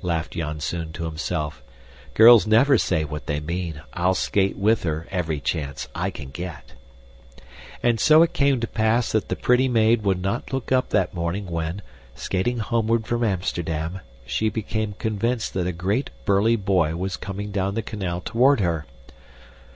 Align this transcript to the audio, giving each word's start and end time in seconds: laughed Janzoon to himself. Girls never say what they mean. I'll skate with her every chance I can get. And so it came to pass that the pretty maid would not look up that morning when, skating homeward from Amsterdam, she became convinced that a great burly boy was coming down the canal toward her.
laughed 0.00 0.32
Janzoon 0.34 0.90
to 0.94 1.04
himself. 1.04 1.62
Girls 2.14 2.46
never 2.46 2.78
say 2.78 3.04
what 3.04 3.26
they 3.26 3.40
mean. 3.40 3.82
I'll 3.92 4.14
skate 4.14 4.56
with 4.56 4.84
her 4.84 5.06
every 5.10 5.38
chance 5.38 5.86
I 5.94 6.08
can 6.08 6.30
get. 6.30 6.72
And 7.82 8.00
so 8.00 8.22
it 8.22 8.32
came 8.32 8.58
to 8.60 8.66
pass 8.66 9.12
that 9.12 9.28
the 9.28 9.36
pretty 9.36 9.68
maid 9.68 10.00
would 10.02 10.22
not 10.22 10.50
look 10.50 10.72
up 10.72 10.88
that 10.88 11.12
morning 11.12 11.46
when, 11.48 11.82
skating 12.14 12.56
homeward 12.56 13.06
from 13.06 13.22
Amsterdam, 13.22 14.00
she 14.24 14.48
became 14.48 14.94
convinced 14.94 15.52
that 15.52 15.66
a 15.66 15.72
great 15.72 16.08
burly 16.24 16.56
boy 16.56 16.96
was 16.96 17.18
coming 17.18 17.50
down 17.50 17.74
the 17.74 17.82
canal 17.82 18.22
toward 18.22 18.60
her. 18.60 18.86